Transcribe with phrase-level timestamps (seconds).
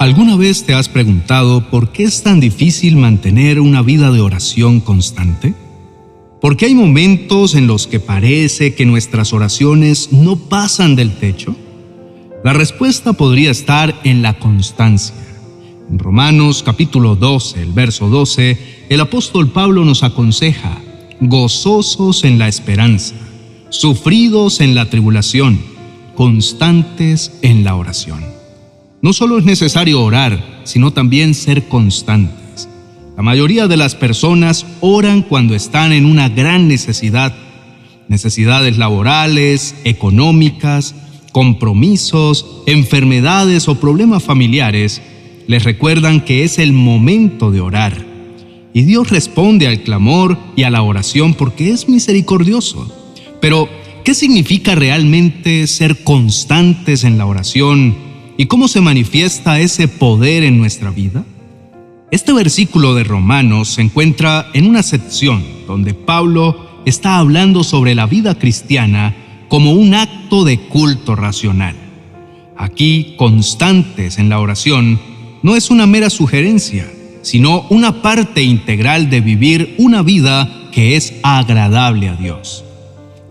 [0.00, 4.78] ¿Alguna vez te has preguntado por qué es tan difícil mantener una vida de oración
[4.78, 5.54] constante?
[6.40, 11.56] ¿Por qué hay momentos en los que parece que nuestras oraciones no pasan del techo?
[12.44, 15.16] La respuesta podría estar en la constancia.
[15.90, 20.78] En Romanos capítulo 12, el verso 12, el apóstol Pablo nos aconseja,
[21.20, 23.16] gozosos en la esperanza,
[23.70, 25.58] sufridos en la tribulación,
[26.14, 28.37] constantes en la oración.
[29.00, 32.68] No solo es necesario orar, sino también ser constantes.
[33.16, 37.32] La mayoría de las personas oran cuando están en una gran necesidad,
[38.08, 40.96] necesidades laborales, económicas,
[41.30, 45.00] compromisos, enfermedades o problemas familiares,
[45.46, 48.04] les recuerdan que es el momento de orar.
[48.74, 52.92] Y Dios responde al clamor y a la oración porque es misericordioso.
[53.40, 53.68] Pero,
[54.04, 58.07] ¿qué significa realmente ser constantes en la oración?
[58.40, 61.24] ¿Y cómo se manifiesta ese poder en nuestra vida?
[62.12, 68.06] Este versículo de Romanos se encuentra en una sección donde Pablo está hablando sobre la
[68.06, 69.16] vida cristiana
[69.48, 71.74] como un acto de culto racional.
[72.56, 75.00] Aquí, constantes en la oración,
[75.42, 76.88] no es una mera sugerencia,
[77.22, 82.64] sino una parte integral de vivir una vida que es agradable a Dios.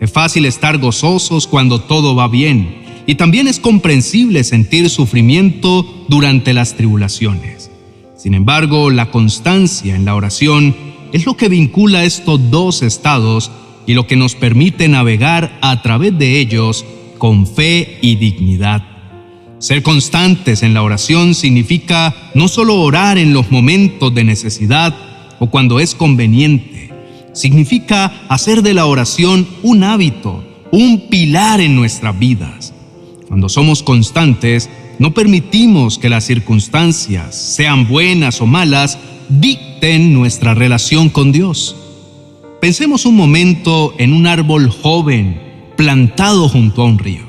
[0.00, 6.52] Es fácil estar gozosos cuando todo va bien y también es comprensible sentir sufrimiento durante
[6.52, 7.70] las tribulaciones.
[8.16, 10.74] Sin embargo, la constancia en la oración
[11.12, 13.50] es lo que vincula estos dos estados
[13.86, 16.84] y lo que nos permite navegar a través de ellos
[17.18, 18.82] con fe y dignidad.
[19.58, 24.94] Ser constantes en la oración significa no solo orar en los momentos de necesidad
[25.38, 26.90] o cuando es conveniente,
[27.32, 32.74] significa hacer de la oración un hábito, un pilar en nuestras vidas.
[33.28, 41.08] Cuando somos constantes, no permitimos que las circunstancias, sean buenas o malas, dicten nuestra relación
[41.08, 41.76] con Dios.
[42.60, 45.40] Pensemos un momento en un árbol joven
[45.76, 47.26] plantado junto a un río.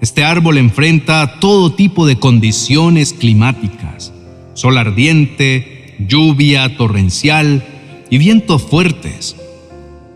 [0.00, 4.12] Este árbol enfrenta todo tipo de condiciones climáticas,
[4.54, 7.64] sol ardiente, lluvia torrencial
[8.08, 9.36] y vientos fuertes.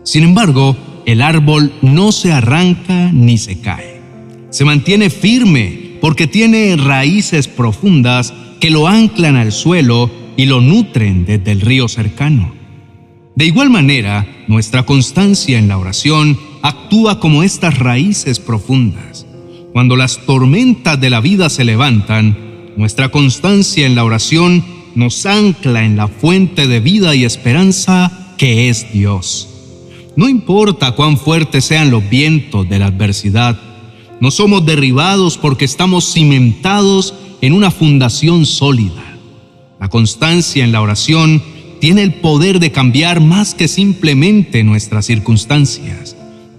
[0.03, 3.92] Sin embargo, el árbol no se arranca ni se cae
[4.53, 11.25] se mantiene firme porque tiene raíces profundas que lo anclan al suelo y lo nutren
[11.25, 12.53] desde el río cercano.
[13.35, 19.25] De igual manera, nuestra constancia en la oración actúa como estas raíces profundas.
[19.73, 22.37] Cuando las tormentas de la vida se levantan,
[22.77, 24.63] nuestra constancia en la oración
[24.93, 29.49] nos ancla en la fuente de vida y esperanza que es Dios.
[30.15, 33.72] No importa cuán fuertes sean los vientos de la adversidad,
[34.23, 39.17] no somos derribados porque estamos cimentados en una fundación sólida.
[39.81, 41.43] La constancia en la oración
[41.81, 46.15] tiene el poder de cambiar más que simplemente nuestras circunstancias.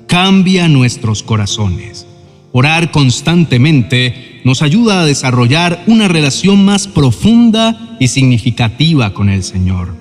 [0.07, 2.07] Cambia nuestros corazones.
[2.53, 9.95] Orar constantemente nos ayuda a desarrollar una relación más profunda y significativa con el Señor.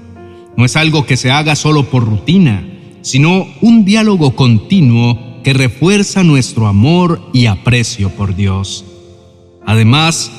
[0.58, 2.68] No es algo que se haga solo por rutina,
[3.04, 8.86] sino un diálogo continuo que refuerza nuestro amor y aprecio por Dios.
[9.66, 10.32] Además,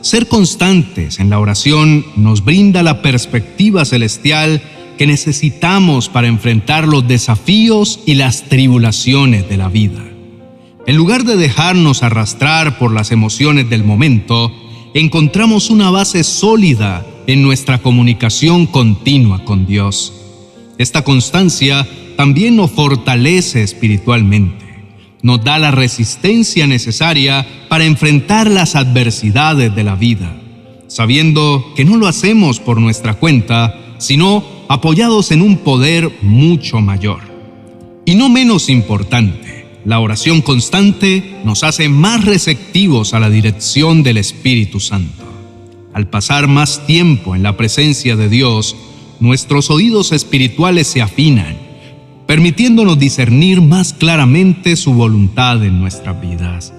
[0.00, 4.62] ser constantes en la oración nos brinda la perspectiva celestial
[4.98, 10.02] que necesitamos para enfrentar los desafíos y las tribulaciones de la vida.
[10.86, 14.52] En lugar de dejarnos arrastrar por las emociones del momento,
[14.94, 20.12] encontramos una base sólida en nuestra comunicación continua con Dios.
[20.78, 21.86] Esta constancia
[22.22, 24.64] también nos fortalece espiritualmente,
[25.22, 30.40] nos da la resistencia necesaria para enfrentar las adversidades de la vida,
[30.86, 37.18] sabiendo que no lo hacemos por nuestra cuenta, sino apoyados en un poder mucho mayor.
[38.04, 44.18] Y no menos importante, la oración constante nos hace más receptivos a la dirección del
[44.18, 45.24] Espíritu Santo.
[45.92, 48.76] Al pasar más tiempo en la presencia de Dios,
[49.18, 51.61] nuestros oídos espirituales se afinan
[52.32, 56.72] permitiéndonos discernir más claramente su voluntad en nuestras vidas.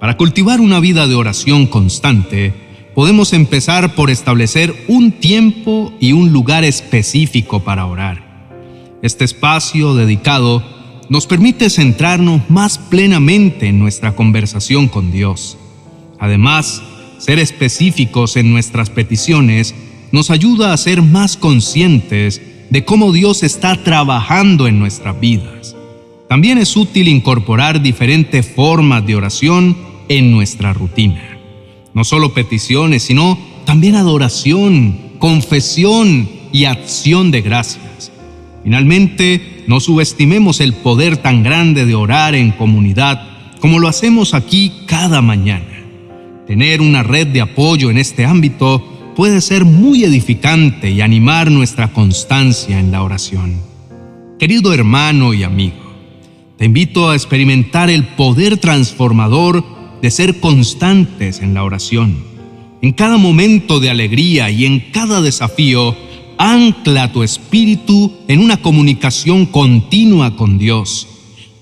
[0.00, 2.52] Para cultivar una vida de oración constante,
[2.92, 8.48] podemos empezar por establecer un tiempo y un lugar específico para orar.
[9.00, 10.64] Este espacio dedicado
[11.08, 15.56] nos permite centrarnos más plenamente en nuestra conversación con Dios.
[16.18, 16.82] Además,
[17.18, 19.72] ser específicos en nuestras peticiones
[20.10, 25.76] nos ayuda a ser más conscientes de cómo Dios está trabajando en nuestras vidas.
[26.28, 29.76] También es útil incorporar diferentes formas de oración
[30.08, 31.38] en nuestra rutina.
[31.92, 38.12] No solo peticiones, sino también adoración, confesión y acción de gracias.
[38.62, 43.26] Finalmente, no subestimemos el poder tan grande de orar en comunidad
[43.60, 45.66] como lo hacemos aquí cada mañana.
[46.46, 51.92] Tener una red de apoyo en este ámbito puede ser muy edificante y animar nuestra
[51.92, 53.60] constancia en la oración.
[54.38, 55.76] Querido hermano y amigo,
[56.56, 59.64] te invito a experimentar el poder transformador
[60.02, 62.16] de ser constantes en la oración.
[62.82, 65.94] En cada momento de alegría y en cada desafío,
[66.38, 71.06] ancla tu espíritu en una comunicación continua con Dios.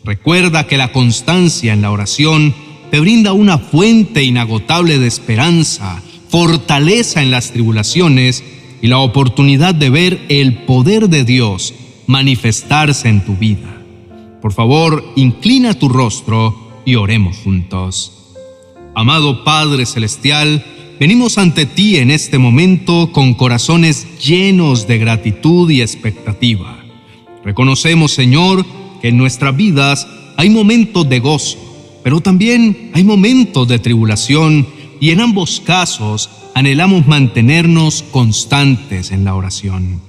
[0.05, 2.55] Recuerda que la constancia en la oración
[2.91, 8.45] te brinda una fuente inagotable de esperanza, fortaleza en las tribulaciones
[8.81, 11.75] y la oportunidad de ver el poder de Dios
[12.07, 13.83] manifestarse en tu vida.
[14.41, 18.13] Por favor, inclina tu rostro y oremos juntos.
[18.95, 20.65] Amado Padre Celestial,
[20.99, 26.79] venimos ante ti en este momento con corazones llenos de gratitud y expectativa.
[27.45, 28.65] Reconocemos, Señor,
[29.01, 31.59] que en nuestras vidas hay momentos de gozo,
[32.05, 34.67] pero también hay momentos de tribulación
[35.00, 40.00] y en ambos casos anhelamos mantenernos constantes en la oración.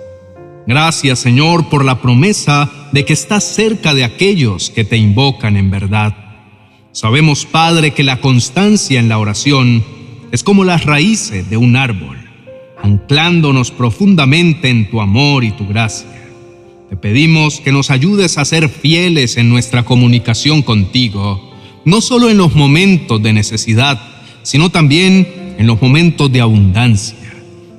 [0.68, 5.72] Gracias Señor por la promesa de que estás cerca de aquellos que te invocan en
[5.72, 6.16] verdad.
[6.92, 9.84] Sabemos Padre que la constancia en la oración
[10.32, 12.18] es como las raíces de un árbol,
[12.82, 16.10] anclándonos profundamente en tu amor y tu gracia.
[16.90, 21.54] Te pedimos que nos ayudes a ser fieles en nuestra comunicación contigo,
[21.86, 27.18] no solo en los momentos de necesidad, sino también en los momentos de abundancia.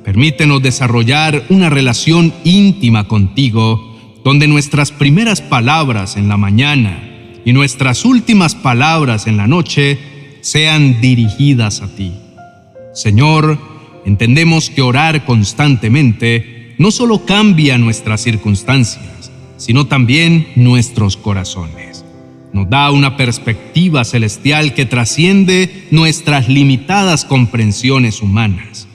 [0.05, 7.11] Permítenos desarrollar una relación íntima contigo, donde nuestras primeras palabras en la mañana
[7.45, 9.99] y nuestras últimas palabras en la noche
[10.41, 12.13] sean dirigidas a ti.
[12.95, 13.59] Señor,
[14.05, 21.90] entendemos que orar constantemente no solo cambia nuestras circunstancias, sino también nuestros corazones.
[22.53, 28.89] Nos da una perspectiva celestial que trasciende nuestras limitadas comprensiones humanas.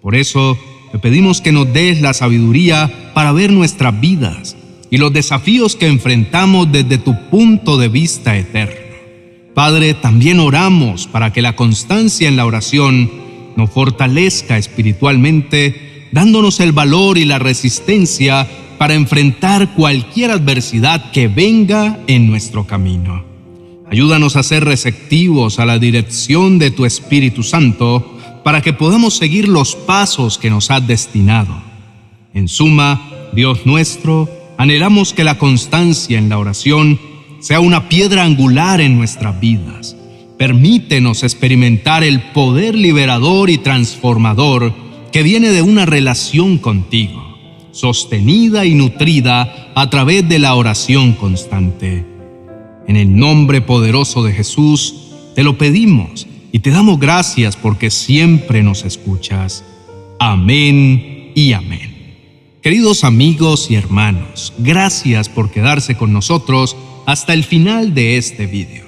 [0.00, 0.58] Por eso
[0.92, 4.56] te pedimos que nos des la sabiduría para ver nuestras vidas
[4.90, 8.84] y los desafíos que enfrentamos desde tu punto de vista eterno.
[9.54, 13.10] Padre, también oramos para que la constancia en la oración
[13.56, 18.48] nos fortalezca espiritualmente, dándonos el valor y la resistencia
[18.84, 23.24] para enfrentar cualquier adversidad que venga en nuestro camino.
[23.90, 29.48] Ayúdanos a ser receptivos a la dirección de tu Espíritu Santo para que podamos seguir
[29.48, 31.62] los pasos que nos has destinado.
[32.34, 33.00] En suma,
[33.32, 34.28] Dios nuestro,
[34.58, 37.00] anhelamos que la constancia en la oración
[37.40, 39.96] sea una piedra angular en nuestras vidas.
[40.36, 44.74] Permítenos experimentar el poder liberador y transformador
[45.10, 47.23] que viene de una relación contigo,
[47.74, 52.06] sostenida y nutrida a través de la oración constante.
[52.86, 54.94] En el nombre poderoso de Jesús,
[55.34, 59.64] te lo pedimos y te damos gracias porque siempre nos escuchas.
[60.20, 61.92] Amén y amén.
[62.62, 68.84] Queridos amigos y hermanos, gracias por quedarse con nosotros hasta el final de este video.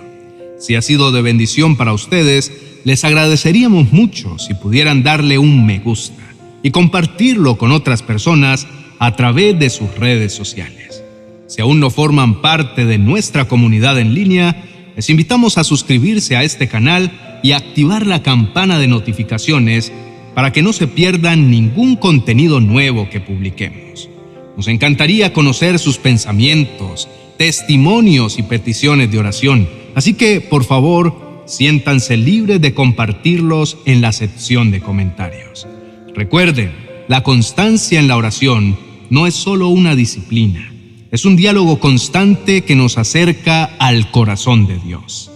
[0.60, 2.52] Si ha sido de bendición para ustedes,
[2.84, 6.25] les agradeceríamos mucho si pudieran darle un me gusta
[6.66, 8.66] y compartirlo con otras personas
[8.99, 11.00] a través de sus redes sociales.
[11.46, 14.64] Si aún no forman parte de nuestra comunidad en línea,
[14.96, 19.92] les invitamos a suscribirse a este canal y activar la campana de notificaciones
[20.35, 24.08] para que no se pierdan ningún contenido nuevo que publiquemos.
[24.56, 32.16] Nos encantaría conocer sus pensamientos, testimonios y peticiones de oración, así que por favor siéntanse
[32.16, 35.68] libres de compartirlos en la sección de comentarios.
[36.16, 36.73] Recuerden,
[37.08, 38.78] la constancia en la oración
[39.11, 40.73] no es solo una disciplina,
[41.11, 45.30] es un diálogo constante que nos acerca al corazón de Dios.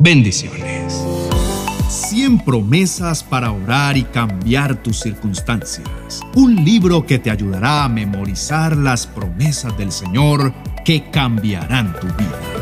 [0.00, 1.00] Bendiciones.
[1.88, 5.86] 100 promesas para orar y cambiar tus circunstancias.
[6.34, 10.52] Un libro que te ayudará a memorizar las promesas del Señor
[10.84, 12.55] que cambiarán tu vida.